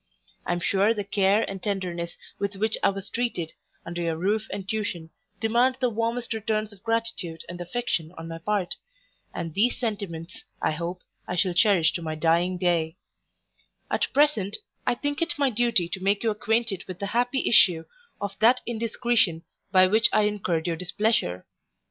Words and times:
I 0.47 0.53
am 0.53 0.59
sure 0.59 0.95
the 0.95 1.03
care 1.03 1.47
and 1.47 1.61
tenderness 1.61 2.17
with 2.39 2.55
which 2.55 2.75
I 2.81 2.89
was 2.89 3.07
treated, 3.07 3.53
under 3.85 4.01
your 4.01 4.15
roof 4.17 4.47
and 4.51 4.67
tuition, 4.67 5.11
demand 5.39 5.77
the 5.79 5.91
warmest 5.91 6.33
returns 6.33 6.73
of 6.73 6.81
gratitude 6.81 7.43
and 7.47 7.61
affection 7.61 8.11
on 8.17 8.27
my 8.27 8.39
part, 8.39 8.77
and 9.31 9.53
these 9.53 9.77
sentiments, 9.77 10.43
I 10.59 10.71
hope, 10.71 11.03
I 11.27 11.35
shall 11.35 11.53
cherish 11.53 11.93
to 11.93 12.01
my 12.01 12.15
dying 12.15 12.57
day 12.57 12.97
At 13.91 14.11
present, 14.11 14.57
I 14.87 14.95
think 14.95 15.21
it 15.21 15.37
my 15.37 15.51
duty 15.51 15.87
to 15.89 16.03
make 16.03 16.23
you 16.23 16.31
acquainted 16.31 16.83
with 16.87 16.97
the 16.97 17.05
happy 17.13 17.47
issue 17.47 17.85
of 18.19 18.39
that 18.39 18.61
indiscretion 18.65 19.43
by 19.71 19.85
which 19.85 20.09
I 20.11 20.23
incurred 20.23 20.65
your 20.65 20.77
displeasure. 20.77 21.45